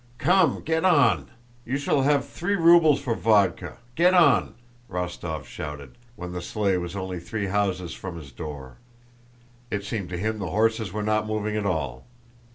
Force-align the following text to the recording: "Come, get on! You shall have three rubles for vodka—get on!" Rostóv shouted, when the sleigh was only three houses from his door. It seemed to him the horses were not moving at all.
"Come, 0.17 0.61
get 0.63 0.83
on! 0.83 1.29
You 1.63 1.77
shall 1.77 2.01
have 2.01 2.27
three 2.27 2.55
rubles 2.55 2.99
for 2.99 3.13
vodka—get 3.13 4.15
on!" 4.15 4.55
Rostóv 4.89 5.45
shouted, 5.45 5.95
when 6.15 6.31
the 6.31 6.41
sleigh 6.41 6.77
was 6.79 6.95
only 6.95 7.19
three 7.19 7.45
houses 7.45 7.93
from 7.93 8.17
his 8.17 8.31
door. 8.31 8.77
It 9.69 9.83
seemed 9.83 10.09
to 10.09 10.17
him 10.17 10.39
the 10.39 10.49
horses 10.49 10.91
were 10.91 11.03
not 11.03 11.27
moving 11.27 11.55
at 11.55 11.67
all. 11.67 12.07